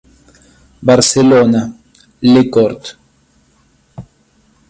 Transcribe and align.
Barcelona, 0.81 1.71
Les 2.23 2.49
Corts. 2.49 2.97